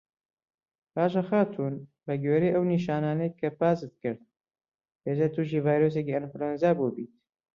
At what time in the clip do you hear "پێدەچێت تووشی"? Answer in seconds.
5.03-5.63